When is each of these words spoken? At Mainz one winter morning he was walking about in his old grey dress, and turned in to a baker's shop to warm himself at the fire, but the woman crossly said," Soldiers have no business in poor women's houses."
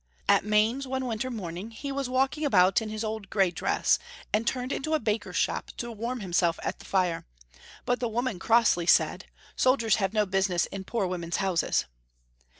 At 0.27 0.43
Mainz 0.43 0.87
one 0.87 1.05
winter 1.05 1.29
morning 1.29 1.69
he 1.69 1.91
was 1.91 2.09
walking 2.09 2.43
about 2.43 2.81
in 2.81 2.89
his 2.89 3.03
old 3.03 3.29
grey 3.29 3.51
dress, 3.51 3.99
and 4.33 4.47
turned 4.47 4.71
in 4.71 4.81
to 4.81 4.95
a 4.95 4.99
baker's 4.99 5.35
shop 5.35 5.69
to 5.77 5.91
warm 5.91 6.21
himself 6.21 6.59
at 6.63 6.79
the 6.79 6.85
fire, 6.85 7.27
but 7.85 7.99
the 7.99 8.09
woman 8.09 8.39
crossly 8.39 8.87
said," 8.87 9.27
Soldiers 9.55 9.97
have 9.97 10.11
no 10.11 10.25
business 10.25 10.65
in 10.65 10.85
poor 10.85 11.05
women's 11.05 11.35
houses." 11.37 11.85